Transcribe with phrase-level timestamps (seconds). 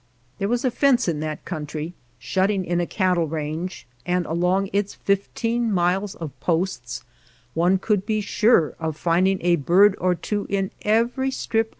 [0.39, 4.95] There was a fence in that country shutting in a cattle range, and along its
[4.95, 7.03] fifteen miles of posts
[7.53, 11.59] one could be sure of finding a bird or two in every strip of 15
[11.65, 11.69] |i /^